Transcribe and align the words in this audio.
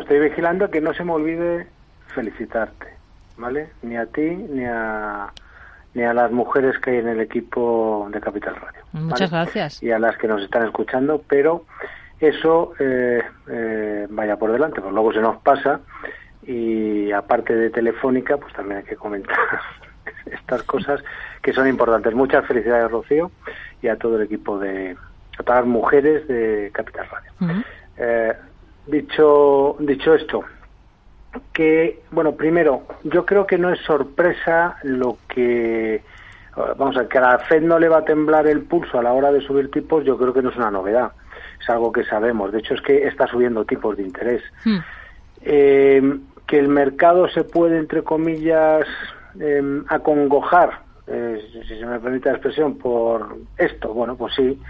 estoy 0.00 0.20
vigilando 0.20 0.70
que 0.70 0.80
no 0.80 0.94
se 0.94 1.04
me 1.04 1.12
olvide 1.12 1.66
felicitarte, 2.14 2.86
¿vale? 3.36 3.70
Ni 3.82 3.96
a 3.96 4.06
ti 4.06 4.22
ni 4.22 4.64
a 4.64 5.32
ni 5.92 6.02
a 6.04 6.14
las 6.14 6.30
mujeres 6.30 6.78
que 6.78 6.90
hay 6.90 6.96
en 6.98 7.08
el 7.08 7.20
equipo 7.20 8.08
de 8.12 8.20
Capital 8.20 8.54
Radio. 8.56 8.80
Muchas 8.92 9.30
gracias. 9.30 9.82
Y 9.82 9.90
a 9.90 9.98
las 9.98 10.16
que 10.16 10.28
nos 10.28 10.40
están 10.42 10.64
escuchando, 10.64 11.22
pero 11.26 11.64
eso 12.20 12.74
eh, 12.78 13.22
eh, 13.48 14.06
vaya 14.08 14.36
por 14.36 14.52
delante, 14.52 14.80
pues 14.80 14.92
luego 14.92 15.12
se 15.12 15.20
nos 15.20 15.38
pasa 15.38 15.80
y 16.42 17.10
aparte 17.12 17.54
de 17.54 17.70
Telefónica, 17.70 18.36
pues 18.36 18.52
también 18.54 18.78
hay 18.78 18.84
que 18.84 18.96
comentar 18.96 19.36
estas 20.26 20.62
cosas 20.62 21.02
que 21.42 21.52
son 21.52 21.66
importantes. 21.66 22.14
Muchas 22.14 22.46
felicidades, 22.46 22.90
Rocío, 22.90 23.30
y 23.82 23.88
a 23.88 23.96
todo 23.96 24.16
el 24.16 24.22
equipo 24.22 24.58
de, 24.58 24.96
a 25.38 25.42
todas 25.42 25.62
las 25.62 25.68
mujeres 25.68 26.26
de 26.28 26.70
Capital 26.72 27.08
Radio. 27.08 27.64
Eh, 27.96 28.34
dicho, 28.86 29.76
dicho 29.80 30.14
esto, 30.14 30.44
que, 31.52 32.00
bueno, 32.10 32.32
primero, 32.32 32.82
yo 33.04 33.24
creo 33.24 33.46
que 33.46 33.58
no 33.58 33.72
es 33.72 33.80
sorpresa 33.80 34.76
lo 34.82 35.18
que, 35.28 36.02
vamos 36.76 36.96
a 36.96 37.00
ver, 37.00 37.08
que 37.08 37.18
a 37.18 37.20
la 37.20 37.38
FED 37.38 37.62
no 37.62 37.78
le 37.78 37.88
va 37.88 37.98
a 37.98 38.04
temblar 38.04 38.46
el 38.46 38.62
pulso 38.62 38.98
a 38.98 39.02
la 39.02 39.12
hora 39.12 39.30
de 39.30 39.40
subir 39.40 39.70
tipos, 39.70 40.04
yo 40.04 40.16
creo 40.18 40.32
que 40.32 40.42
no 40.42 40.50
es 40.50 40.56
una 40.56 40.70
novedad, 40.70 41.12
es 41.60 41.68
algo 41.68 41.92
que 41.92 42.04
sabemos, 42.04 42.52
de 42.52 42.58
hecho 42.58 42.74
es 42.74 42.82
que 42.82 43.06
está 43.06 43.26
subiendo 43.26 43.64
tipos 43.64 43.96
de 43.96 44.02
interés. 44.02 44.42
Hmm. 44.64 44.78
Eh, 45.42 46.18
que 46.46 46.58
el 46.58 46.68
mercado 46.68 47.28
se 47.28 47.44
puede, 47.44 47.78
entre 47.78 48.02
comillas, 48.02 48.84
eh, 49.38 49.82
acongojar, 49.88 50.80
eh, 51.06 51.40
si 51.68 51.78
se 51.78 51.86
me 51.86 52.00
permite 52.00 52.28
la 52.28 52.36
expresión, 52.36 52.76
por 52.76 53.36
esto, 53.56 53.94
bueno, 53.94 54.16
pues 54.16 54.34
sí, 54.34 54.60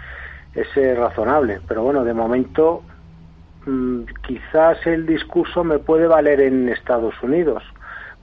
es 0.53 0.97
razonable, 0.97 1.59
pero 1.67 1.81
bueno, 1.81 2.03
de 2.03 2.13
momento 2.13 2.83
quizás 4.25 4.85
el 4.87 5.05
discurso 5.05 5.63
me 5.63 5.79
puede 5.79 6.07
valer 6.07 6.41
en 6.41 6.69
Estados 6.69 7.13
Unidos, 7.21 7.63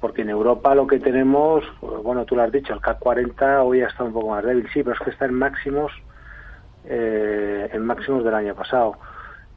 porque 0.00 0.22
en 0.22 0.30
Europa 0.30 0.74
lo 0.74 0.86
que 0.86 0.98
tenemos, 0.98 1.64
bueno, 1.80 2.24
tú 2.24 2.36
lo 2.36 2.42
has 2.42 2.52
dicho, 2.52 2.72
el 2.72 2.80
CAC 2.80 2.98
40 2.98 3.62
hoy 3.62 3.80
estado 3.80 4.06
un 4.06 4.12
poco 4.12 4.30
más 4.30 4.44
débil, 4.44 4.68
sí, 4.72 4.82
pero 4.82 4.94
es 4.94 5.00
que 5.00 5.10
está 5.10 5.26
en 5.26 5.34
máximos, 5.34 5.92
eh, 6.84 7.68
en 7.72 7.84
máximos 7.84 8.24
del 8.24 8.34
año 8.34 8.54
pasado. 8.54 8.96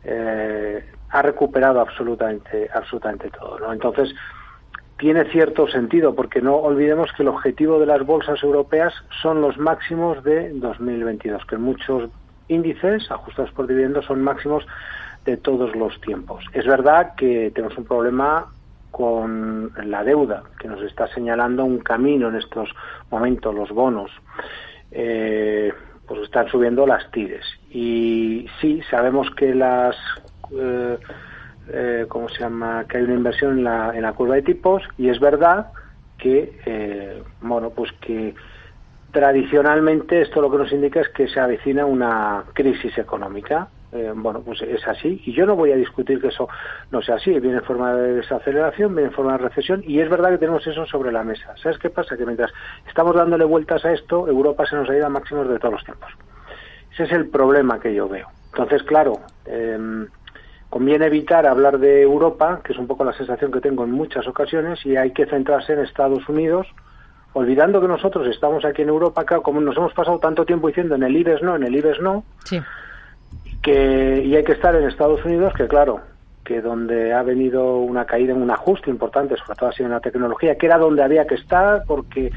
Eh, 0.04 0.84
ha 1.10 1.22
recuperado 1.22 1.82
absolutamente, 1.82 2.70
absolutamente 2.74 3.30
todo, 3.30 3.60
¿no? 3.60 3.74
Entonces, 3.74 4.14
tiene 4.98 5.26
cierto 5.26 5.68
sentido, 5.68 6.16
porque 6.16 6.42
no 6.42 6.56
olvidemos 6.56 7.12
que 7.14 7.24
el 7.24 7.30
objetivo 7.30 7.80
de 7.80 7.88
las 7.88 8.06
bolsas 8.06 8.42
europeas 8.44 8.94
son 9.22 9.42
los 9.42 9.58
máximos 9.58 10.24
de 10.24 10.52
2022, 10.54 11.46
que 11.46 11.58
muchos 11.58 12.10
índices 12.48 13.10
ajustados 13.10 13.52
por 13.52 13.68
dividendos 13.68 14.06
son 14.06 14.22
máximos 14.22 14.66
de 15.26 15.38
todos 15.38 15.76
los 15.76 16.00
tiempos. 16.02 16.44
Es 16.54 16.66
verdad 16.66 17.16
que 17.16 17.52
tenemos 17.54 17.78
un 17.78 17.86
problema 17.86 18.48
con 18.90 19.72
la 19.86 20.04
deuda, 20.04 20.44
que 20.60 20.68
nos 20.68 20.82
está 20.82 21.08
señalando 21.08 21.64
un 21.64 21.80
camino 21.80 22.30
en 22.30 22.36
estos 22.36 22.70
momentos, 23.10 23.56
los 23.56 23.70
bonos. 23.70 24.12
Eh, 24.92 25.72
pues 26.08 26.24
están 26.24 26.50
subiendo 26.50 26.86
las 26.86 27.10
tires. 27.12 27.46
Y 27.70 28.46
sí, 28.60 28.82
sabemos 28.90 29.30
que 29.32 29.56
las. 29.56 29.96
Eh, 30.52 30.98
eh, 31.70 32.06
¿Cómo 32.10 32.28
se 32.28 32.40
llama? 32.40 32.86
Que 32.90 32.98
hay 32.98 33.04
una 33.04 33.14
inversión 33.14 33.60
en 33.60 33.64
la, 33.64 33.96
en 33.96 34.02
la 34.02 34.12
curva 34.12 34.36
de 34.36 34.42
tipos, 34.42 34.84
y 34.98 35.08
es 35.08 35.22
verdad 35.22 35.68
que, 36.18 36.60
eh, 36.66 37.24
bueno, 37.42 37.70
pues 37.70 37.92
que 38.02 38.36
tradicionalmente 39.12 40.22
esto 40.22 40.42
lo 40.42 40.52
que 40.52 40.58
nos 40.58 40.72
indica 40.74 41.00
es 41.00 41.10
que 41.10 41.28
se 41.30 41.40
avecina 41.40 41.86
una 41.86 42.44
crisis 42.54 42.98
económica 42.98 43.70
eh, 43.92 44.12
bueno, 44.16 44.42
pues 44.42 44.62
es 44.62 44.88
así. 44.88 45.22
Y 45.26 45.34
yo 45.34 45.46
no 45.46 45.56
voy 45.56 45.72
a 45.72 45.76
discutir 45.76 46.22
que 46.22 46.28
eso 46.28 46.48
no 46.92 47.02
sea 47.02 47.16
así. 47.16 47.32
Viene 47.40 47.58
en 47.58 47.64
forma 47.64 47.94
de 47.94 48.14
desaceleración, 48.14 48.96
viene 48.96 49.10
en 49.10 49.16
forma 49.16 49.34
de 49.34 49.40
recesión, 49.40 49.84
y 49.86 50.00
es 50.00 50.10
verdad 50.10 50.32
que 50.32 50.38
tenemos 50.38 50.66
eso 50.66 50.86
sobre 50.86 51.12
la 51.12 51.24
mesa. 51.24 51.54
¿Sabes 51.62 51.78
qué 51.78 51.90
pasa? 51.90 52.16
Que 52.16 52.26
mientras 52.26 52.52
estamos 52.88 53.16
dándole 53.16 53.44
vueltas 53.46 53.84
a 53.86 53.92
esto, 53.92 54.28
Europa 54.28 54.66
se 54.66 54.76
nos 54.76 54.90
ha 54.90 54.96
ido 54.96 55.06
a 55.06 55.10
máximos 55.10 55.50
de 55.50 55.60
todos 55.60 55.74
los 55.74 55.84
tiempos. 55.84 56.10
Ese 56.94 57.04
es 57.04 57.12
el 57.12 57.28
problema 57.30 57.80
que 57.80 57.94
yo 57.94 58.08
veo. 58.08 58.28
Entonces, 58.54 58.84
claro, 58.84 59.20
em, 59.46 60.08
conviene 60.70 61.06
evitar 61.06 61.46
hablar 61.46 61.80
de 61.80 62.02
Europa, 62.02 62.62
que 62.64 62.74
es 62.74 62.80
un 62.80 62.88
poco 62.88 63.04
la 63.04 63.14
sensación 63.14 63.52
que 63.52 63.62
tengo 63.62 63.84
en 63.84 63.92
muchas 63.92 64.28
ocasiones, 64.28 64.86
y 64.86 64.96
hay 64.96 65.12
que 65.12 65.26
centrarse 65.26 65.74
en 65.74 65.80
Estados 65.80 66.28
Unidos, 66.28 66.68
olvidando 67.34 67.80
que 67.80 67.88
nosotros 67.88 68.28
estamos 68.28 68.66
aquí 68.66 68.82
en 68.82 68.90
Europa, 68.90 69.26
como 69.42 69.62
nos 69.62 69.78
hemos 69.78 69.94
pasado 69.94 70.20
tanto 70.20 70.46
tiempo 70.46 70.68
diciendo 70.68 70.96
en 70.96 71.04
el 71.04 71.16
IBES 71.16 71.42
no, 71.42 71.56
en 71.56 71.64
el 71.64 71.76
IBES 71.76 72.02
no, 72.02 72.26
que 73.62 74.24
y 74.26 74.36
hay 74.36 74.44
que 74.44 74.54
estar 74.54 74.76
en 74.76 74.88
Estados 74.88 75.24
Unidos 75.24 75.54
que 75.54 75.68
claro 75.68 76.02
que 76.44 76.62
donde 76.62 77.14
ha 77.14 77.22
venido 77.22 77.78
una 77.78 78.06
caída 78.06 78.34
en 78.34 78.42
un 78.42 78.52
ajuste 78.52 78.90
importante 78.90 79.36
sobre 79.38 79.56
todo 79.56 79.70
así 79.70 79.84
en 79.84 79.92
la 79.92 80.00
tecnología 80.00 80.56
que 80.56 80.66
era 80.66 80.78
donde 80.78 81.04
había 81.04 81.26
que 81.26 81.36
estar 81.36 81.84
porque 81.86 82.32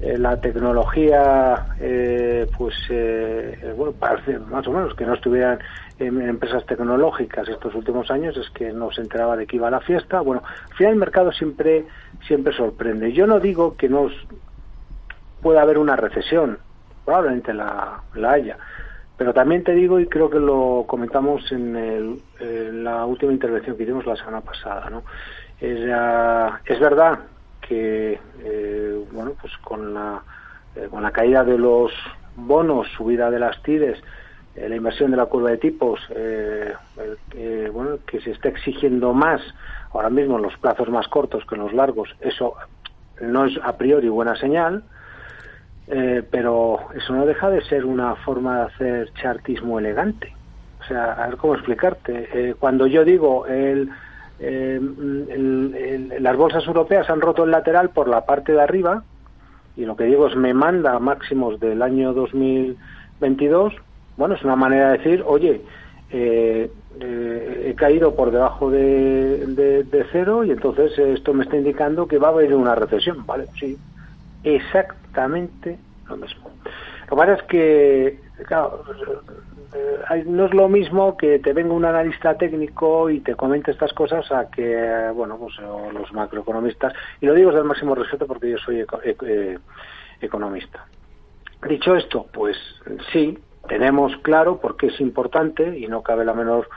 eh, 0.00 0.18
la 0.18 0.40
tecnología 0.40 1.66
eh, 1.80 2.46
pues 2.56 2.74
eh, 2.90 3.74
bueno 3.76 3.92
parece 3.92 4.38
más 4.38 4.66
o 4.66 4.72
menos 4.72 4.94
que 4.94 5.06
no 5.06 5.14
estuvieran 5.14 5.58
en, 5.98 6.20
empresas 6.22 6.64
tecnológicas 6.66 7.48
estos 7.48 7.74
últimos 7.74 8.10
años 8.10 8.36
es 8.36 8.48
que 8.50 8.72
no 8.72 8.90
se 8.92 9.00
enteraba 9.02 9.36
de 9.36 9.46
que 9.46 9.56
iba 9.56 9.68
a 9.68 9.70
la 9.70 9.80
fiesta. 9.80 10.20
Bueno 10.20 10.42
al 10.70 10.76
final 10.76 10.92
el 10.94 10.98
mercado 10.98 11.32
siempre 11.32 11.84
siempre 12.26 12.54
sorprende. 12.54 13.12
Yo 13.12 13.26
no 13.26 13.40
digo 13.40 13.76
que 13.76 13.88
nos 13.88 14.12
pueda 15.42 15.62
haber 15.62 15.78
una 15.78 15.96
recesión 15.96 16.58
probablemente 17.04 17.52
la, 17.52 18.02
la 18.14 18.32
haya 18.32 18.56
pero 19.20 19.34
también 19.34 19.62
te 19.62 19.74
digo, 19.74 20.00
y 20.00 20.06
creo 20.06 20.30
que 20.30 20.40
lo 20.40 20.86
comentamos 20.86 21.52
en, 21.52 22.22
la 22.82 23.04
última 23.04 23.34
intervención 23.34 23.76
que 23.76 23.82
hicimos 23.82 24.06
la 24.06 24.16
semana 24.16 24.40
pasada, 24.40 24.88
¿no? 24.88 25.02
Es, 25.60 25.78
es 26.64 26.80
verdad 26.80 27.18
que, 27.60 28.18
eh, 28.42 29.04
bueno, 29.12 29.32
pues 29.38 29.54
con 29.58 29.92
la, 29.92 30.22
eh, 30.74 30.88
con 30.90 31.02
la 31.02 31.10
caída 31.10 31.44
de 31.44 31.58
los 31.58 31.92
bonos, 32.34 32.88
subida 32.96 33.30
de 33.30 33.40
las 33.40 33.62
TIDES, 33.62 34.02
eh, 34.56 34.70
la 34.70 34.76
inversión 34.76 35.10
de 35.10 35.18
la 35.18 35.26
curva 35.26 35.50
de 35.50 35.58
tipos, 35.58 36.00
bueno, 37.74 37.98
que 38.06 38.22
se 38.22 38.30
está 38.30 38.48
exigiendo 38.48 39.12
más 39.12 39.42
ahora 39.92 40.08
mismo 40.08 40.36
en 40.36 40.44
los 40.44 40.56
plazos 40.56 40.88
más 40.88 41.06
cortos 41.08 41.44
que 41.44 41.56
en 41.56 41.60
los 41.60 41.74
largos, 41.74 42.08
eso 42.20 42.54
no 43.20 43.44
es 43.44 43.52
a 43.62 43.76
priori 43.76 44.08
buena 44.08 44.34
señal, 44.36 44.82
eh, 45.92 46.22
pero 46.30 46.78
eso 46.94 47.12
no 47.12 47.26
deja 47.26 47.50
de 47.50 47.62
ser 47.62 47.84
una 47.84 48.14
forma 48.14 48.58
de 48.58 48.62
hacer 48.66 49.12
chartismo 49.14 49.80
elegante. 49.80 50.32
O 50.80 50.84
sea, 50.84 51.14
a 51.14 51.26
ver 51.26 51.36
cómo 51.36 51.54
explicarte. 51.54 52.28
Eh, 52.32 52.54
cuando 52.58 52.86
yo 52.86 53.04
digo 53.04 53.46
el, 53.46 53.90
eh, 54.38 54.80
las 56.20 56.36
bolsas 56.36 56.64
europeas 56.64 57.10
han 57.10 57.20
roto 57.20 57.42
el 57.42 57.50
lateral 57.50 57.90
por 57.90 58.08
la 58.08 58.24
parte 58.24 58.52
de 58.52 58.62
arriba, 58.62 59.02
y 59.76 59.84
lo 59.84 59.96
que 59.96 60.04
digo 60.04 60.28
es 60.28 60.36
me 60.36 60.54
manda 60.54 60.96
máximos 61.00 61.58
del 61.58 61.82
año 61.82 62.12
2022, 62.12 63.74
bueno, 64.16 64.36
es 64.36 64.44
una 64.44 64.56
manera 64.56 64.92
de 64.92 64.98
decir, 64.98 65.24
oye, 65.26 65.60
he 66.12 67.74
caído 67.76 68.14
por 68.14 68.30
debajo 68.30 68.70
de, 68.70 69.44
de, 69.46 70.06
cero 70.12 70.44
y 70.44 70.50
entonces 70.50 70.96
esto 70.98 71.34
me 71.34 71.44
está 71.44 71.56
indicando 71.56 72.06
que 72.06 72.18
va 72.18 72.28
a 72.28 72.32
haber 72.32 72.54
una 72.54 72.74
recesión, 72.74 73.24
¿vale? 73.26 73.46
Sí, 73.58 73.76
exactamente 74.44 75.78
lo 76.08 76.16
mismo. 76.16 76.50
Lo 77.08 77.08
que 77.10 77.16
pasa 77.16 77.32
es 77.34 77.42
que, 77.44 78.20
claro, 78.46 78.84
eh, 79.74 80.24
no 80.26 80.46
es 80.46 80.54
lo 80.54 80.68
mismo 80.68 81.16
que 81.16 81.38
te 81.38 81.52
venga 81.52 81.74
un 81.74 81.84
analista 81.84 82.36
técnico 82.36 83.10
y 83.10 83.20
te 83.20 83.34
comente 83.34 83.70
estas 83.70 83.92
cosas 83.92 84.30
a 84.32 84.50
que, 84.50 85.10
bueno, 85.14 85.36
pues 85.38 85.54
los 85.92 86.12
macroeconomistas, 86.12 86.92
y 87.20 87.26
lo 87.26 87.34
digo 87.34 87.50
desde 87.50 87.62
el 87.62 87.68
máximo 87.68 87.94
respeto 87.94 88.26
porque 88.26 88.50
yo 88.50 88.58
soy 88.58 88.84
eh, 89.04 89.58
economista. 90.20 90.86
Dicho 91.68 91.94
esto, 91.94 92.26
pues 92.32 92.56
sí, 93.12 93.38
tenemos 93.68 94.16
claro 94.18 94.60
por 94.60 94.76
qué 94.76 94.86
es 94.86 95.00
importante 95.00 95.78
y 95.78 95.86
no 95.86 96.02
cabe 96.02 96.24
la 96.24 96.32
menor 96.34 96.68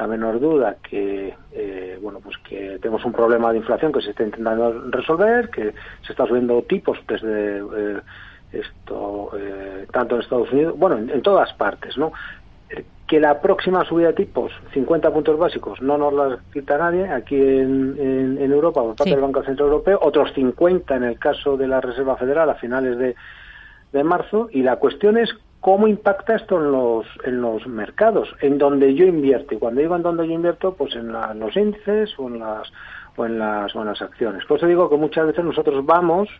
la 0.00 0.06
menor 0.06 0.40
duda 0.40 0.76
que 0.82 1.34
eh, 1.52 1.98
bueno 2.00 2.20
pues 2.20 2.38
que 2.38 2.78
tenemos 2.80 3.04
un 3.04 3.12
problema 3.12 3.52
de 3.52 3.58
inflación 3.58 3.92
que 3.92 4.00
se 4.00 4.10
está 4.10 4.22
intentando 4.24 4.86
resolver 4.88 5.50
que 5.50 5.74
se 6.06 6.12
está 6.12 6.26
subiendo 6.26 6.62
tipos 6.62 6.98
desde 7.06 7.58
eh, 7.58 8.00
esto 8.50 9.30
eh, 9.36 9.86
tanto 9.92 10.14
en 10.14 10.22
Estados 10.22 10.50
Unidos 10.52 10.74
bueno 10.78 10.96
en, 10.96 11.20
todas 11.20 11.52
partes 11.52 11.98
no 11.98 12.12
que 13.06 13.20
la 13.20 13.42
próxima 13.42 13.84
subida 13.84 14.08
de 14.08 14.14
tipos 14.14 14.52
50 14.72 15.12
puntos 15.12 15.38
básicos 15.38 15.82
no 15.82 15.98
nos 15.98 16.14
la 16.14 16.38
quita 16.50 16.78
nadie 16.78 17.06
aquí 17.10 17.36
en, 17.36 17.96
en, 18.40 18.52
Europa 18.52 18.80
por 18.80 18.96
parte 18.96 19.10
del 19.10 19.20
Banco 19.20 19.42
Central 19.42 19.68
Europeo 19.68 19.98
otros 20.00 20.32
50 20.32 20.96
en 20.96 21.04
el 21.04 21.18
caso 21.18 21.58
de 21.58 21.68
la 21.68 21.82
Reserva 21.82 22.16
Federal 22.16 22.48
a 22.48 22.54
finales 22.54 22.96
de, 22.96 23.16
de 23.92 24.04
marzo 24.04 24.48
y 24.50 24.62
la 24.62 24.76
cuestión 24.76 25.18
es 25.18 25.30
¿Cómo 25.60 25.86
impacta 25.86 26.36
esto 26.36 26.56
en 26.56 26.72
los, 26.72 27.06
en 27.24 27.42
los 27.42 27.66
mercados? 27.66 28.34
En 28.40 28.56
donde 28.56 28.94
yo 28.94 29.04
invierto. 29.04 29.54
Y 29.54 29.58
cuando 29.58 29.82
digo 29.82 29.94
en 29.94 30.02
donde 30.02 30.26
yo 30.26 30.32
invierto, 30.32 30.74
pues 30.74 30.94
en 30.96 31.12
los 31.12 31.54
índices 31.54 32.18
o 32.18 32.28
en 32.28 32.38
las, 32.38 32.72
o 33.16 33.26
en 33.26 33.38
las, 33.38 33.76
o 33.76 33.84
las 33.84 34.00
acciones. 34.00 34.44
Por 34.46 34.56
eso 34.56 34.66
digo 34.66 34.88
que 34.88 34.96
muchas 34.96 35.26
veces 35.26 35.44
nosotros 35.44 35.84
vamos, 35.84 36.30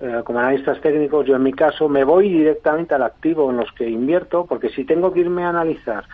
eh, 0.00 0.22
como 0.24 0.38
analistas 0.38 0.80
técnicos, 0.80 1.26
yo 1.26 1.34
en 1.34 1.42
mi 1.42 1.52
caso 1.52 1.88
me 1.88 2.04
voy 2.04 2.28
directamente 2.28 2.94
al 2.94 3.02
activo 3.02 3.50
en 3.50 3.56
los 3.56 3.72
que 3.72 3.88
invierto, 3.88 4.46
porque 4.46 4.68
si 4.68 4.84
tengo 4.84 5.12
que 5.12 5.20
irme 5.20 5.44
a 5.44 5.48
analizar 5.48 6.04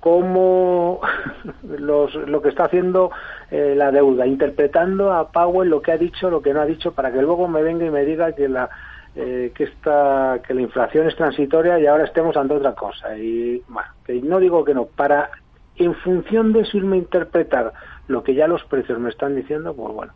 cómo 0.00 1.00
los, 1.62 2.14
lo 2.14 2.40
que 2.40 2.48
está 2.48 2.64
haciendo 2.64 3.10
eh, 3.50 3.74
la 3.76 3.90
deuda, 3.90 4.26
interpretando 4.26 5.12
a 5.12 5.30
Powell 5.30 5.68
lo 5.68 5.82
que 5.82 5.92
ha 5.92 5.98
dicho, 5.98 6.30
lo 6.30 6.40
que 6.40 6.54
no 6.54 6.62
ha 6.62 6.66
dicho, 6.66 6.92
para 6.92 7.12
que 7.12 7.20
luego 7.20 7.46
me 7.46 7.62
venga 7.62 7.84
y 7.84 7.90
me 7.90 8.06
diga 8.06 8.32
que 8.32 8.48
la 8.48 8.70
eh, 9.16 9.52
que 9.54 9.64
esta 9.64 10.40
que 10.46 10.54
la 10.54 10.62
inflación 10.62 11.06
es 11.06 11.16
transitoria 11.16 11.78
y 11.78 11.86
ahora 11.86 12.04
estemos 12.04 12.36
ante 12.36 12.54
otra 12.54 12.74
cosa. 12.74 13.16
Y 13.16 13.62
bueno, 13.68 13.88
que 14.04 14.20
no 14.20 14.40
digo 14.40 14.64
que 14.64 14.74
no, 14.74 14.86
para 14.86 15.30
en 15.76 15.94
función 15.94 16.52
de 16.52 16.60
eso 16.60 16.76
irme 16.76 16.96
a 16.96 17.00
interpretar 17.00 17.72
lo 18.08 18.22
que 18.22 18.34
ya 18.34 18.46
los 18.46 18.64
precios 18.64 18.98
me 18.98 19.10
están 19.10 19.34
diciendo, 19.34 19.74
pues 19.74 19.92
bueno, 19.94 20.12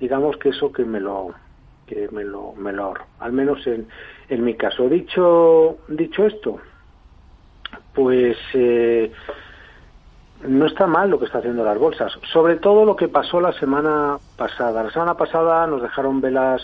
digamos 0.00 0.36
que 0.36 0.50
eso 0.50 0.72
que 0.72 0.84
me 0.84 1.00
lo 1.00 1.34
que 1.86 2.08
me 2.12 2.24
lo 2.24 2.52
me 2.52 2.72
lo 2.72 2.84
ahorro, 2.84 3.06
al 3.20 3.32
menos 3.32 3.66
en, 3.66 3.86
en 4.28 4.44
mi 4.44 4.54
caso. 4.54 4.88
Dicho 4.88 5.78
dicho 5.88 6.26
esto, 6.26 6.58
pues 7.94 8.36
eh, 8.54 9.12
no 10.46 10.66
está 10.66 10.86
mal 10.86 11.10
lo 11.10 11.18
que 11.18 11.26
está 11.26 11.38
haciendo 11.38 11.64
las 11.64 11.78
bolsas. 11.78 12.12
Sobre 12.32 12.56
todo 12.56 12.84
lo 12.84 12.96
que 12.96 13.08
pasó 13.08 13.40
la 13.40 13.52
semana 13.52 14.18
pasada. 14.36 14.82
La 14.82 14.90
semana 14.90 15.16
pasada 15.16 15.66
nos 15.66 15.82
dejaron 15.82 16.20
velas 16.20 16.62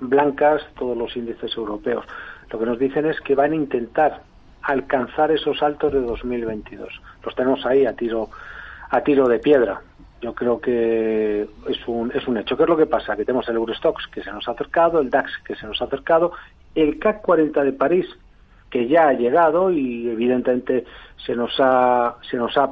blancas 0.00 0.62
todos 0.78 0.96
los 0.96 1.16
índices 1.16 1.56
europeos. 1.56 2.04
Lo 2.50 2.58
que 2.58 2.66
nos 2.66 2.78
dicen 2.78 3.06
es 3.06 3.20
que 3.20 3.34
van 3.34 3.52
a 3.52 3.56
intentar 3.56 4.22
alcanzar 4.62 5.30
esos 5.30 5.62
altos 5.62 5.92
de 5.92 6.00
2022. 6.00 6.88
Los 7.24 7.34
tenemos 7.34 7.64
ahí 7.66 7.86
a 7.86 7.94
tiro 7.94 8.30
a 8.90 9.00
tiro 9.02 9.28
de 9.28 9.38
piedra. 9.38 9.80
Yo 10.20 10.34
creo 10.34 10.60
que 10.60 11.42
es 11.68 11.78
un, 11.86 12.10
es 12.12 12.26
un 12.26 12.38
hecho. 12.38 12.56
¿Qué 12.56 12.64
es 12.64 12.68
lo 12.68 12.76
que 12.76 12.86
pasa? 12.86 13.16
Que 13.16 13.24
tenemos 13.24 13.48
el 13.48 13.56
Eurostox 13.56 14.08
que 14.08 14.22
se 14.22 14.32
nos 14.32 14.48
ha 14.48 14.52
acercado, 14.52 15.00
el 15.00 15.10
DAX 15.10 15.30
que 15.44 15.54
se 15.54 15.66
nos 15.66 15.80
ha 15.80 15.84
acercado, 15.84 16.32
el 16.74 16.98
CAC 16.98 17.22
40 17.22 17.64
de 17.64 17.72
París 17.72 18.06
que 18.70 18.86
ya 18.86 19.08
ha 19.08 19.12
llegado 19.12 19.70
y 19.70 20.08
evidentemente 20.08 20.84
se 21.24 21.34
nos 21.34 21.54
ha, 21.58 22.16
se 22.30 22.36
nos 22.36 22.56
ha 22.56 22.70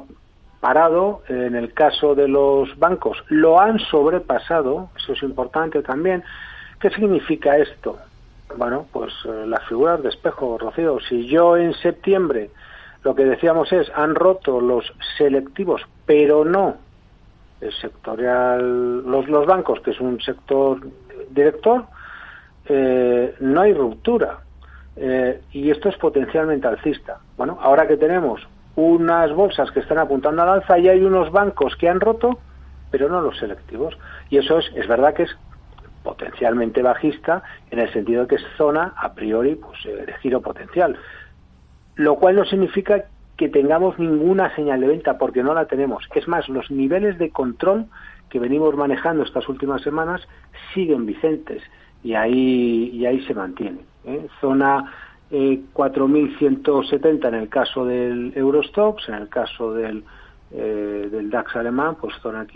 parado. 0.59 1.23
En 1.27 1.55
el 1.55 1.73
caso 1.73 2.15
de 2.15 2.27
los 2.27 2.77
bancos 2.77 3.23
lo 3.29 3.59
han 3.59 3.79
sobrepasado, 3.79 4.89
eso 4.97 5.13
es 5.13 5.23
importante 5.23 5.81
también. 5.81 6.23
¿Qué 6.79 6.89
significa 6.91 7.57
esto? 7.57 7.97
Bueno, 8.55 8.85
pues 8.91 9.13
eh, 9.25 9.45
las 9.47 9.63
figuras 9.67 10.01
de 10.03 10.09
espejo, 10.09 10.57
Rocío. 10.57 10.99
Si 10.99 11.27
yo 11.27 11.57
en 11.57 11.73
septiembre 11.73 12.51
lo 13.03 13.15
que 13.15 13.25
decíamos 13.25 13.71
es 13.71 13.89
han 13.95 14.15
roto 14.15 14.59
los 14.61 14.93
selectivos, 15.17 15.81
pero 16.05 16.45
no 16.45 16.75
el 17.61 17.73
sectorial, 17.73 19.03
los, 19.09 19.27
los 19.27 19.45
bancos, 19.45 19.79
que 19.81 19.91
es 19.91 19.99
un 19.99 20.21
sector 20.21 20.79
director, 21.31 21.85
eh, 22.65 23.35
no 23.39 23.61
hay 23.61 23.73
ruptura. 23.73 24.39
Eh, 24.95 25.41
y 25.51 25.69
esto 25.69 25.89
es 25.89 25.97
potencialmente 25.97 26.67
alcista. 26.67 27.19
Bueno, 27.35 27.57
ahora 27.61 27.87
que 27.87 27.97
tenemos 27.97 28.47
unas 28.75 29.31
bolsas 29.33 29.71
que 29.71 29.79
están 29.79 29.97
apuntando 29.99 30.43
al 30.43 30.49
alza 30.49 30.77
y 30.77 30.87
hay 30.87 31.03
unos 31.03 31.31
bancos 31.31 31.75
que 31.75 31.89
han 31.89 31.99
roto, 31.99 32.39
pero 32.91 33.09
no 33.09 33.21
los 33.21 33.37
selectivos. 33.37 33.97
Y 34.29 34.37
eso 34.37 34.59
es, 34.59 34.71
es 34.75 34.87
verdad 34.87 35.13
que 35.13 35.23
es 35.23 35.37
potencialmente 36.07 36.81
bajista 36.81 37.43
en 37.69 37.79
el 37.79 37.91
sentido 37.91 38.21
de 38.21 38.27
que 38.29 38.35
es 38.35 38.45
zona 38.57 38.93
a 38.95 39.13
priori 39.13 39.55
pues, 39.55 39.85
eh, 39.85 40.05
de 40.05 40.13
giro 40.21 40.41
potencial. 40.41 40.95
Lo 41.95 42.15
cual 42.15 42.37
no 42.37 42.45
significa 42.45 43.03
que 43.35 43.49
tengamos 43.49 43.99
ninguna 43.99 44.55
señal 44.55 44.79
de 44.79 44.87
venta, 44.87 45.17
porque 45.17 45.43
no 45.43 45.53
la 45.53 45.65
tenemos. 45.65 46.07
Es 46.15 46.25
más, 46.29 46.47
los 46.47 46.71
niveles 46.71 47.17
de 47.17 47.29
control 47.29 47.87
que 48.29 48.39
venimos 48.39 48.73
manejando 48.75 49.23
estas 49.23 49.49
últimas 49.49 49.81
semanas 49.81 50.21
siguen 50.73 51.05
vicentes 51.05 51.61
y 52.03 52.13
ahí, 52.13 52.89
y 52.93 53.05
ahí 53.05 53.19
se 53.25 53.33
mantiene. 53.33 53.79
¿eh? 54.05 54.27
Zona 54.39 54.91
eh, 55.29 55.59
4.170 55.73 57.27
en 57.27 57.35
el 57.35 57.49
caso 57.49 57.85
del 57.85 58.31
Eurostox, 58.33 59.09
en 59.09 59.15
el 59.15 59.27
caso 59.27 59.73
del, 59.73 60.05
eh, 60.51 61.09
del 61.11 61.29
DAX 61.29 61.53
alemán, 61.57 61.97
pues 61.99 62.15
zona 62.21 62.47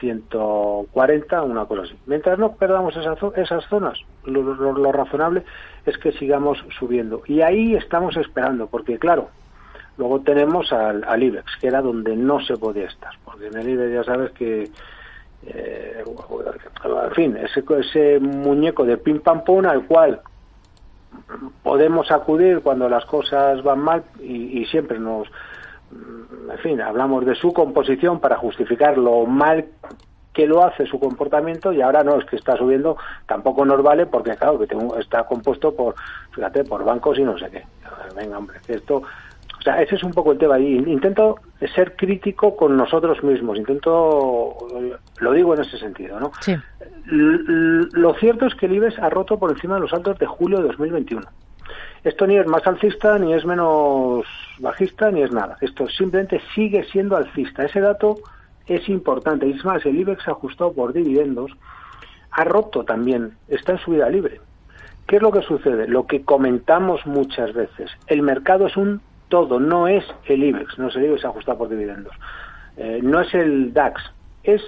15.140, 0.00 1.44
una 1.44 1.64
cosa 1.66 1.82
así. 1.82 1.96
Mientras 2.06 2.38
no 2.38 2.52
perdamos 2.56 2.96
esas, 2.96 3.18
esas 3.36 3.64
zonas, 3.68 3.98
lo, 4.24 4.42
lo, 4.42 4.92
razonable 4.92 5.42
es 5.84 5.96
que 5.98 6.12
sigamos 6.12 6.62
subiendo. 6.78 7.22
Y 7.26 7.40
ahí 7.40 7.74
estamos 7.74 8.16
esperando, 8.16 8.66
porque 8.66 8.98
claro, 8.98 9.28
luego 9.98 10.20
tenemos 10.20 10.72
al, 10.72 11.04
al 11.04 11.22
IBEX, 11.22 11.56
que 11.60 11.68
era 11.68 11.82
donde 11.82 12.16
no 12.16 12.40
se 12.40 12.56
podía 12.56 12.86
estar, 12.86 13.12
porque 13.24 13.46
en 13.46 13.56
el 13.56 13.68
IBEX 13.68 13.92
ya 13.92 14.04
sabes 14.04 14.30
que 14.32 14.70
eh, 15.46 16.04
en 16.04 17.10
fin, 17.12 17.36
ese, 17.36 17.62
ese 17.78 18.18
muñeco 18.20 18.84
de 18.84 18.96
pim 18.96 19.20
pam 19.20 19.44
pum 19.44 19.64
al 19.66 19.86
cual 19.86 20.20
podemos 21.62 22.10
acudir 22.10 22.60
cuando 22.60 22.88
las 22.88 23.04
cosas 23.06 23.62
van 23.62 23.80
mal 23.80 24.02
y, 24.20 24.60
y, 24.60 24.66
siempre 24.66 24.98
nos, 24.98 25.28
en 25.92 26.58
fin, 26.58 26.80
hablamos 26.80 27.24
de 27.24 27.34
su 27.34 27.52
composición 27.52 28.20
para 28.20 28.36
justificar 28.36 28.98
lo 28.98 29.26
mal 29.26 29.66
que 30.32 30.46
lo 30.46 30.64
hace 30.64 30.86
su 30.86 31.00
comportamiento 31.00 31.72
y 31.72 31.80
ahora 31.80 32.04
no 32.04 32.18
es 32.18 32.26
que 32.26 32.36
está 32.36 32.56
subiendo 32.56 32.96
tampoco 33.26 33.64
nos 33.64 33.82
vale 33.82 34.06
porque 34.06 34.36
claro 34.36 34.58
que 34.58 34.66
tengo, 34.66 34.98
está 34.98 35.24
compuesto 35.24 35.74
por 35.74 35.94
fíjate 36.32 36.64
por 36.64 36.84
bancos 36.84 37.18
y 37.18 37.22
no 37.22 37.38
sé 37.38 37.48
qué 37.50 37.64
venga 38.14 38.36
hombre 38.36 38.58
esto 38.68 39.02
sea, 39.66 39.82
ese 39.82 39.96
es 39.96 40.04
un 40.04 40.12
poco 40.12 40.32
el 40.32 40.38
tema. 40.38 40.58
Y 40.58 40.76
intento 40.76 41.40
ser 41.74 41.96
crítico 41.96 42.56
con 42.56 42.76
nosotros 42.76 43.22
mismos. 43.22 43.58
Intento, 43.58 44.56
lo 45.18 45.32
digo 45.32 45.54
en 45.54 45.60
ese 45.60 45.76
sentido, 45.78 46.20
¿no? 46.20 46.30
Sí. 46.40 46.56
Lo 47.06 48.14
cierto 48.14 48.46
es 48.46 48.54
que 48.54 48.66
el 48.66 48.74
IBEX 48.74 48.98
ha 49.00 49.10
roto 49.10 49.38
por 49.38 49.50
encima 49.50 49.74
de 49.74 49.80
los 49.80 49.92
altos 49.92 50.18
de 50.18 50.26
julio 50.26 50.58
de 50.58 50.68
2021. 50.68 51.26
Esto 52.06 52.24
ni 52.24 52.36
es 52.36 52.46
más 52.46 52.64
alcista, 52.64 53.18
ni 53.18 53.34
es 53.34 53.44
menos 53.44 54.24
bajista, 54.60 55.10
ni 55.10 55.22
es 55.22 55.32
nada. 55.32 55.56
Esto 55.60 55.88
simplemente 55.88 56.40
sigue 56.54 56.84
siendo 56.84 57.16
alcista. 57.16 57.64
Ese 57.64 57.80
dato 57.80 58.18
es 58.68 58.88
importante. 58.88 59.48
Y 59.48 59.54
es 59.54 59.64
más, 59.64 59.84
el 59.84 59.98
IBEX 59.98 60.28
ajustado 60.28 60.72
por 60.72 60.92
dividendos 60.92 61.50
ha 62.30 62.44
roto 62.44 62.84
también, 62.84 63.32
está 63.48 63.72
en 63.72 63.78
subida 63.78 64.08
libre. 64.08 64.40
¿Qué 65.08 65.16
es 65.16 65.22
lo 65.22 65.32
que 65.32 65.42
sucede? 65.42 65.88
Lo 65.88 66.06
que 66.06 66.22
comentamos 66.22 67.04
muchas 67.06 67.52
veces. 67.52 67.90
El 68.06 68.22
mercado 68.22 68.68
es 68.68 68.76
un 68.76 69.00
todo, 69.28 69.58
no 69.58 69.88
es 69.88 70.04
el 70.26 70.44
IBEX, 70.44 70.78
no 70.78 70.86
es 70.86 70.94
el 70.94 71.06
IBEX 71.06 71.24
ajustado 71.24 71.58
por 71.58 71.68
dividendos, 71.68 72.14
eh, 72.76 73.00
no 73.02 73.20
es 73.20 73.34
el 73.34 73.74
DAX, 73.74 74.00
es 74.44 74.62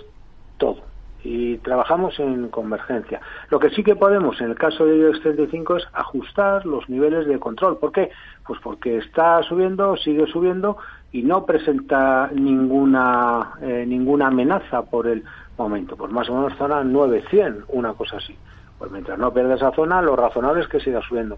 todo. 0.56 0.87
Y 1.30 1.58
trabajamos 1.58 2.18
en 2.20 2.48
convergencia. 2.48 3.20
Lo 3.50 3.58
que 3.58 3.68
sí 3.68 3.84
que 3.84 3.94
podemos, 3.94 4.40
en 4.40 4.48
el 4.48 4.56
caso 4.56 4.86
de 4.86 4.96
IBEX 4.96 5.20
35, 5.20 5.76
es 5.76 5.86
ajustar 5.92 6.64
los 6.64 6.88
niveles 6.88 7.26
de 7.26 7.38
control. 7.38 7.76
¿Por 7.76 7.92
qué? 7.92 8.10
Pues 8.46 8.58
porque 8.62 8.96
está 8.96 9.42
subiendo, 9.42 9.94
sigue 9.98 10.26
subiendo 10.26 10.78
y 11.12 11.22
no 11.22 11.44
presenta 11.44 12.30
ninguna, 12.32 13.52
eh, 13.60 13.84
ninguna 13.86 14.28
amenaza 14.28 14.80
por 14.86 15.06
el 15.06 15.22
momento. 15.58 15.98
Pues 15.98 16.10
más 16.10 16.30
o 16.30 16.34
menos 16.34 16.56
zona 16.56 16.82
900, 16.82 17.64
una 17.68 17.92
cosa 17.92 18.16
así. 18.16 18.34
Pues 18.78 18.90
mientras 18.90 19.18
no 19.18 19.30
pierda 19.30 19.56
esa 19.56 19.72
zona, 19.72 20.00
lo 20.00 20.16
razonable 20.16 20.62
es 20.62 20.68
que 20.68 20.80
siga 20.80 21.02
subiendo. 21.02 21.36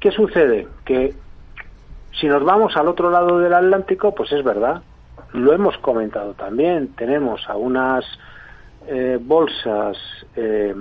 ¿Qué 0.00 0.10
sucede? 0.10 0.66
Que 0.84 1.14
si 2.18 2.26
nos 2.26 2.42
vamos 2.42 2.76
al 2.76 2.88
otro 2.88 3.10
lado 3.10 3.38
del 3.38 3.54
Atlántico, 3.54 4.12
pues 4.12 4.32
es 4.32 4.42
verdad, 4.42 4.82
lo 5.34 5.52
hemos 5.52 5.78
comentado 5.78 6.34
también, 6.34 6.88
tenemos 6.96 7.48
a 7.48 7.56
unas 7.56 8.04
eh, 8.86 9.18
bolsas 9.20 9.96
eh, 10.36 10.74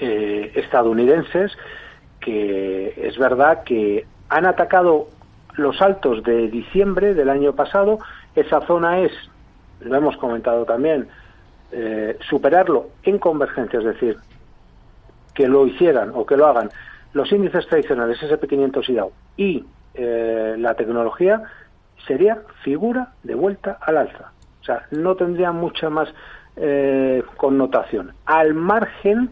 eh, 0.00 0.52
estadounidenses 0.54 1.52
que 2.20 2.94
es 2.96 3.18
verdad 3.18 3.64
que 3.64 4.06
han 4.28 4.46
atacado 4.46 5.08
los 5.56 5.82
altos 5.82 6.22
de 6.22 6.48
diciembre 6.48 7.14
del 7.14 7.28
año 7.28 7.52
pasado, 7.54 7.98
esa 8.34 8.60
zona 8.62 9.00
es, 9.00 9.12
lo 9.80 9.96
hemos 9.96 10.16
comentado 10.16 10.64
también, 10.64 11.08
eh, 11.72 12.16
superarlo 12.28 12.88
en 13.02 13.18
convergencia, 13.18 13.80
es 13.80 13.84
decir, 13.84 14.16
que 15.34 15.48
lo 15.48 15.66
hicieran 15.66 16.12
o 16.14 16.24
que 16.24 16.36
lo 16.36 16.46
hagan 16.46 16.70
los 17.12 17.30
índices 17.32 17.66
tradicionales 17.66 18.22
SP500 18.22 18.88
y 18.88 18.94
Dow 18.94 19.12
y 19.36 19.64
eh, 19.94 20.54
la 20.58 20.74
tecnología 20.74 21.42
sería 22.06 22.42
figura 22.62 23.12
de 23.22 23.34
vuelta 23.34 23.78
al 23.80 23.98
alza. 23.98 24.32
O 24.60 24.64
sea, 24.64 24.86
no 24.90 25.14
tendría 25.16 25.52
mucha 25.52 25.90
más 25.90 26.08
eh, 26.56 27.22
connotación. 27.36 28.12
Al 28.26 28.54
margen 28.54 29.30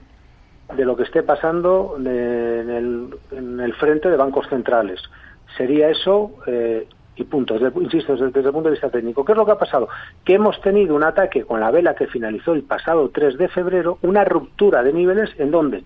de 0.75 0.85
lo 0.85 0.97
que 0.97 1.03
esté 1.03 1.23
pasando 1.23 1.97
en, 1.99 2.07
el, 2.07 3.09
en, 3.33 3.61
el, 3.61 3.75
frente 3.75 4.09
de 4.09 4.17
bancos 4.17 4.49
centrales. 4.49 5.01
Sería 5.57 5.89
eso 5.89 6.33
eh, 6.47 6.87
y 7.17 7.25
punto. 7.25 7.59
Desde, 7.59 7.79
insisto, 7.81 8.13
desde, 8.13 8.27
desde, 8.27 8.49
el 8.49 8.53
punto 8.53 8.69
de 8.69 8.75
vista 8.75 8.89
técnico. 8.89 9.25
¿Qué 9.25 9.33
es 9.33 9.39
lo 9.39 9.45
que 9.45 9.53
ha 9.53 9.59
pasado? 9.59 9.89
Que 10.25 10.35
hemos 10.35 10.61
tenido 10.61 10.95
un 10.95 11.03
ataque 11.03 11.45
con 11.45 11.61
la 11.61 11.71
vela 11.71 11.95
que 11.95 12.07
finalizó 12.07 12.53
el 12.53 12.63
pasado 12.63 13.11
3 13.11 13.37
de 13.37 13.49
febrero, 13.49 13.99
una 14.03 14.25
ruptura 14.25 14.83
de 14.83 14.93
niveles 14.93 15.31
en 15.39 15.51
donde 15.51 15.85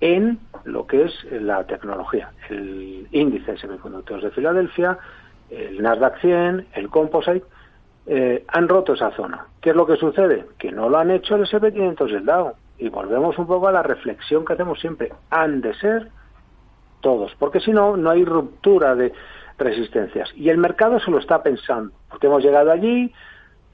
en 0.00 0.38
lo 0.64 0.86
que 0.86 1.04
es 1.04 1.12
la 1.32 1.64
tecnología. 1.64 2.30
El 2.50 3.08
índice 3.10 3.52
de 3.52 3.58
semiconductores 3.58 4.24
de 4.24 4.30
Filadelfia, 4.30 4.98
el 5.50 5.82
Nasdaq 5.82 6.20
100, 6.20 6.66
el 6.74 6.88
Composite, 6.88 7.44
eh, 8.08 8.44
han 8.48 8.68
roto 8.68 8.94
esa 8.94 9.10
zona. 9.12 9.46
¿Qué 9.60 9.70
es 9.70 9.76
lo 9.76 9.86
que 9.86 9.96
sucede? 9.96 10.46
Que 10.58 10.72
no 10.72 10.88
lo 10.88 10.98
han 10.98 11.10
hecho 11.10 11.36
el 11.36 11.46
SP500 11.46 12.10
y 12.10 12.14
el 12.14 12.24
Dow. 12.24 12.52
Y 12.78 12.88
volvemos 12.88 13.38
un 13.38 13.46
poco 13.46 13.68
a 13.68 13.72
la 13.72 13.82
reflexión 13.82 14.44
que 14.44 14.54
hacemos 14.54 14.80
siempre. 14.80 15.12
Han 15.30 15.60
de 15.60 15.74
ser 15.74 16.08
todos, 17.00 17.32
porque 17.38 17.60
si 17.60 17.70
no, 17.70 17.96
no 17.96 18.10
hay 18.10 18.24
ruptura 18.24 18.94
de, 18.94 19.12
resistencias. 19.58 20.30
Y 20.36 20.48
el 20.48 20.58
mercado 20.58 20.98
se 21.00 21.10
lo 21.10 21.18
está 21.18 21.42
pensando, 21.42 21.92
porque 22.08 22.28
hemos 22.28 22.42
llegado 22.42 22.70
allí, 22.70 23.12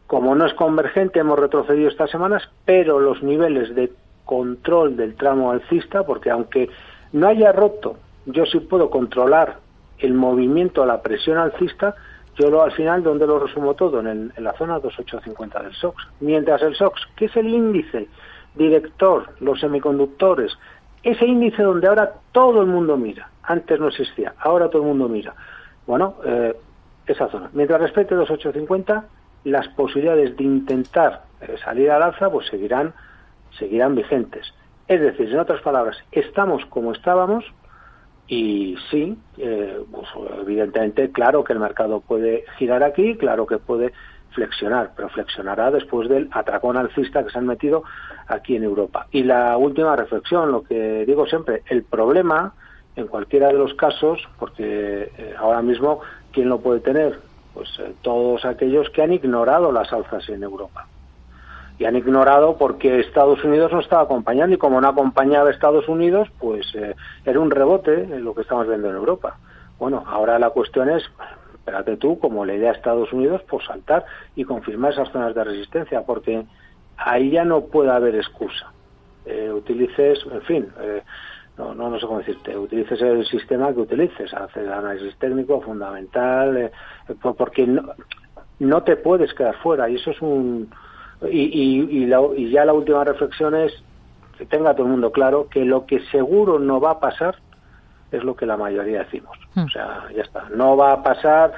como 0.07 0.35
no 0.35 0.47
es 0.47 0.55
convergente, 0.55 1.21
hemos 1.21 1.39
retrocedido 1.39 1.89
estas 1.89 2.11
semanas, 2.11 2.43
pero 2.65 2.99
los 2.99 3.23
niveles 3.23 3.75
de 3.75 3.93
control 4.25 4.97
del 4.97 5.15
tramo 5.15 5.51
alcista, 5.51 6.03
porque 6.05 6.31
aunque 6.31 6.71
no 7.13 7.29
haya 7.29 7.53
roto, 7.53 7.97
yo 8.27 8.47
sí 8.47 8.59
puedo 8.61 8.91
controlar 8.91 9.59
el 9.99 10.15
movimiento, 10.15 10.85
la 10.87 11.03
presión 11.03 11.39
alcista, 11.39 11.95
yo 12.37 12.51
lo, 12.51 12.63
al 12.63 12.73
final, 12.73 13.03
¿dónde 13.03 13.27
lo 13.27 13.39
resumo 13.39 13.75
todo? 13.75 14.01
En, 14.01 14.33
la 14.37 14.53
zona 14.55 14.75
2850 14.75 15.63
del 15.63 15.75
SOX. 15.75 16.09
Mientras 16.21 16.63
el 16.63 16.75
SOX, 16.75 17.01
que 17.17 17.27
es 17.27 17.37
el 17.37 17.49
índice 17.49 18.09
director, 18.55 19.29
los 19.41 19.61
semiconductores, 19.61 20.57
ese 21.03 21.27
índice 21.27 21.63
donde 21.63 21.87
ahora 21.87 22.15
todo 22.33 22.63
el 22.63 22.67
mundo 22.67 22.97
mira, 22.97 23.29
antes 23.43 23.79
no 23.79 23.89
existía, 23.89 24.35
ahora 24.39 24.69
todo 24.69 24.83
el 24.83 24.89
mundo 24.89 25.09
mira. 25.09 25.35
Bueno, 25.87 26.17
eh, 26.25 26.57
esa 27.07 27.29
zona. 27.29 27.51
Mientras 27.53 27.81
respete 27.81 28.15
2850, 28.15 29.05
las 29.45 29.69
posibilidades 29.69 30.37
de 30.37 30.45
intentar 30.45 31.25
eh, 31.41 31.57
salir 31.63 31.91
al 31.91 32.03
alza 32.03 32.31
pues 32.31 32.47
seguirán, 32.49 32.95
seguirán 33.59 33.95
vigentes. 33.95 34.53
Es 34.89 35.01
decir, 35.01 35.31
en 35.31 35.39
otras 35.39 35.61
palabras, 35.61 35.97
estamos 36.13 36.65
como 36.67 36.93
estábamos, 36.93 37.45
y 38.27 38.77
sí, 38.91 39.17
eh, 39.39 39.79
pues, 39.91 40.09
evidentemente, 40.41 41.11
claro 41.11 41.45
que 41.45 41.53
el 41.53 41.59
mercado 41.59 42.01
puede 42.01 42.45
girar 42.59 42.83
aquí, 42.83 43.17
claro 43.17 43.47
que 43.47 43.59
puede 43.59 43.93
flexionar, 44.31 44.93
pero 44.97 45.09
flexionará 45.11 45.71
después 45.71 46.09
del 46.09 46.29
atracón 46.33 46.77
alcista 46.77 47.23
que 47.23 47.31
se 47.31 47.39
han 47.39 47.47
metido 47.47 47.85
aquí 48.27 48.57
en 48.57 48.65
Europa. 48.65 49.07
Y 49.13 49.23
la 49.23 49.57
última 49.57 49.95
reflexión, 49.95 50.51
lo 50.51 50.63
que 50.63 51.05
digo 51.07 51.27
siempre, 51.27 51.63
el 51.69 51.85
problema 51.85 52.55
en 52.97 53.07
cualquiera 53.07 53.49
de 53.49 53.55
los 53.55 53.75
casos, 53.75 54.27
porque 54.39 55.11
eh, 55.19 55.35
ahora 55.39 55.63
mismo, 55.63 56.01
¿quién 56.33 56.49
lo 56.49 56.61
puede 56.61 56.81
tener? 56.81 57.21
Pues 57.53 57.69
eh, 57.79 57.95
todos 58.03 58.45
aquellos 58.45 58.89
que 58.91 59.03
han 59.03 59.13
ignorado 59.13 59.71
las 59.71 59.93
alzas 59.93 60.29
en 60.29 60.43
Europa 60.43 60.87
y 61.79 61.85
han 61.85 61.97
ignorado 61.97 62.57
porque 62.57 63.01
Estados 63.01 63.43
Unidos 63.45 63.73
no 63.73 63.81
estaba 63.81 64.03
acompañando 64.03 64.55
y 64.55 64.59
como 64.59 64.81
no 64.81 64.89
acompañaba 64.89 65.51
Estados 65.51 65.89
Unidos, 65.89 66.29
pues 66.39 66.67
eh, 66.75 66.95
era 67.25 67.41
un 67.41 67.51
rebote 67.51 68.07
lo 68.21 68.35
que 68.35 68.43
estamos 68.43 68.69
viendo 68.69 68.89
en 68.89 68.97
Europa. 68.97 69.39
Bueno, 69.79 70.05
ahora 70.07 70.39
la 70.39 70.51
cuestión 70.51 70.89
es, 70.89 71.03
espérate 71.55 71.97
tú, 71.97 72.19
como 72.19 72.45
le 72.45 72.57
idea 72.57 72.71
a 72.71 72.75
Estados 72.75 73.13
Unidos, 73.13 73.43
por 73.43 73.65
saltar 73.65 74.05
y 74.37 74.45
confirmar 74.45 74.93
esas 74.93 75.11
zonas 75.11 75.35
de 75.35 75.43
resistencia, 75.43 76.03
porque 76.03 76.45
ahí 76.97 77.31
ya 77.31 77.45
no 77.45 77.63
puede 77.63 77.91
haber 77.91 78.15
excusa. 78.15 78.73
Eh, 79.27 79.51
utilices, 79.53 80.25
en 80.31 80.43
fin, 80.43 80.69
eh, 80.81 81.03
no, 81.59 81.75
no, 81.75 81.91
no 81.91 81.99
sé 81.99 82.07
cómo 82.07 82.19
decirte, 82.19 82.57
utilices 82.57 83.01
el 83.03 83.27
sistema 83.27 83.73
que 83.73 83.81
utilices, 83.81 84.33
haces 84.33 84.69
análisis 84.69 85.17
técnico 85.19 85.61
fundamental, 85.61 86.71
porque 87.37 87.67
no, 87.67 87.83
no 88.61 88.83
te 88.83 88.97
puedes 88.97 89.33
quedar 89.35 89.57
fuera 89.57 89.89
y 89.89 89.97
eso 89.97 90.11
es 90.11 90.21
un 90.21 90.69
y, 91.23 92.07
y, 92.07 92.51
ya 92.51 92.65
la 92.65 92.73
última 92.73 93.05
reflexión 93.05 93.55
es 93.55 93.73
que 94.37 94.47
tenga 94.47 94.75
todo 94.75 94.87
el 94.87 94.93
mundo 94.93 95.13
claro 95.13 95.49
que 95.49 95.65
lo 95.65 95.87
que 95.87 96.01
seguro 96.11 96.59
no 96.59 96.81
va 96.81 96.93
a 96.93 97.01
pasar 97.01 97.37
es 98.11 98.23
lo 98.25 98.37
que 98.37 98.47
la 98.47 98.57
mayoría 98.57 99.01
decimos. 99.01 99.37
Hmm. 99.55 99.65
O 99.65 99.69
sea, 99.69 100.05
ya 100.15 100.23
está. 100.23 100.49
No 100.55 100.77
va 100.77 100.93
a 100.93 101.03
pasar 101.03 101.53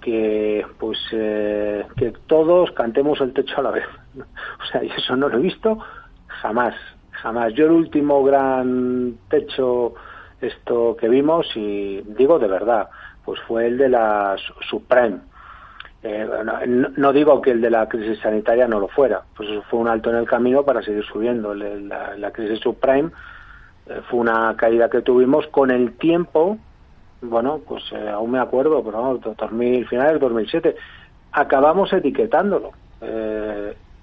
que 0.00 0.64
pues 0.78 0.98
eh, 1.12 1.84
que 1.96 2.12
todos 2.26 2.70
cantemos 2.72 3.20
el 3.20 3.32
techo 3.32 3.58
a 3.58 3.62
la 3.62 3.70
vez. 3.70 3.86
o 4.16 4.66
sea, 4.70 4.82
y 4.82 4.90
eso 4.90 5.16
no 5.16 5.28
lo 5.28 5.38
he 5.38 5.42
visto 5.42 5.78
jamás, 6.26 6.74
jamás. 7.10 7.52
Yo 7.54 7.66
el 7.66 7.72
último 7.72 8.24
gran 8.24 9.18
techo 9.28 9.94
esto 10.40 10.96
que 10.98 11.08
vimos 11.08 11.46
y 11.54 12.00
digo 12.00 12.38
de 12.38 12.48
verdad, 12.48 12.88
pues 13.24 13.40
fue 13.46 13.66
el 13.66 13.76
de 13.76 13.90
la 13.90 14.36
Supreme 14.68 15.18
eh, 16.02 16.26
no, 16.96 17.12
digo 17.12 17.42
que 17.42 17.50
el 17.50 17.60
de 17.60 17.70
la 17.70 17.86
crisis 17.88 18.18
sanitaria 18.20 18.66
no 18.66 18.80
lo 18.80 18.88
fuera, 18.88 19.22
pues 19.36 19.50
eso 19.50 19.62
fue 19.68 19.80
un 19.80 19.88
alto 19.88 20.10
en 20.10 20.16
el 20.16 20.26
camino 20.26 20.64
para 20.64 20.82
seguir 20.82 21.04
subiendo. 21.04 21.54
La, 21.54 22.30
crisis 22.32 22.60
subprime 22.60 23.10
eh, 23.86 24.00
fue 24.08 24.20
una 24.20 24.56
caída 24.56 24.88
que 24.88 25.02
tuvimos 25.02 25.46
con 25.48 25.70
el 25.70 25.92
tiempo, 25.98 26.56
bueno, 27.20 27.60
pues 27.66 27.84
eh, 27.92 28.08
aún 28.08 28.30
me 28.30 28.38
acuerdo, 28.38 28.82
pero 28.82 29.02
no, 29.02 29.18
2000, 29.18 29.88
finales 29.88 30.12
del 30.12 30.20
2007, 30.20 30.74
acabamos 31.32 31.92
etiquetándolo. 31.92 32.72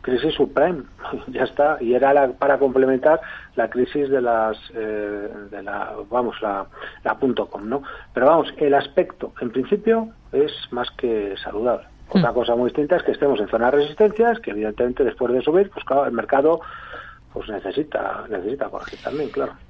Crisis 0.08 0.36
subprime, 0.36 0.84
ya 1.28 1.44
está, 1.44 1.78
y 1.82 1.94
era 1.94 2.14
la, 2.14 2.30
para 2.30 2.58
complementar 2.58 3.20
la 3.56 3.70
crisis 3.70 4.10
de 4.10 4.22
las, 4.22 4.58
de 4.74 5.62
la, 5.62 5.96
vamos, 6.10 6.42
la, 6.42 6.66
la 7.04 7.16
punto 7.16 7.48
.com, 7.48 7.68
¿no? 7.68 7.84
Pero 8.14 8.28
vamos, 8.28 8.54
el 8.58 8.74
aspecto, 8.74 9.34
en 9.42 9.52
principio, 9.52 10.10
es 10.32 10.52
más 10.72 10.90
que 10.92 11.36
saludable. 11.44 11.86
Otra 12.10 12.32
hmm. 12.32 12.36
cosa 12.36 12.56
muy 12.56 12.70
distinta 12.70 12.96
es 12.96 13.04
que 13.04 13.12
estemos 13.12 13.38
en 13.42 13.50
zonas 13.50 13.72
de 13.72 13.80
resistencias, 13.80 14.40
que 14.40 14.52
evidentemente 14.52 15.04
después 15.04 15.34
de 15.34 15.42
subir, 15.42 15.70
pues 15.72 15.84
claro, 15.84 16.06
el 16.06 16.14
mercado 16.14 16.62
pues 17.34 17.50
necesita, 17.50 18.24
necesita 18.30 18.70
corregir 18.70 19.00
también, 19.04 19.30
claro. 19.30 19.54